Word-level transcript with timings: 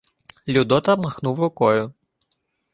Людота 0.47 0.95
махнув 0.95 1.39
рукою. 1.39 1.93